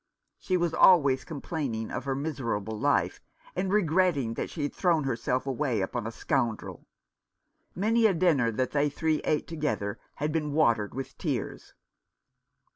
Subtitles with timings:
[0.39, 3.21] She was always complaining of her miserable life,
[3.55, 6.87] and regretting that she had thrown herself away upon a scoundrel.
[7.75, 11.75] Many a dinner that they three ate together had been watered with tears.